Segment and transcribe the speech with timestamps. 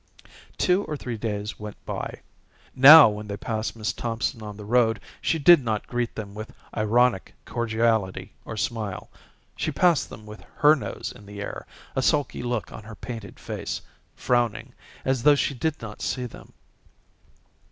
[0.57, 2.21] Two or three days went by.
[2.73, 6.51] Now when they passed Miss Thompson on the road she did not greet them with
[6.75, 9.11] ironic cordiality or smile;
[9.55, 13.79] she passed with her nose in the air, a sulky look on her painted face,
[14.15, 14.73] frowning,
[15.05, 16.53] as though she did not see them.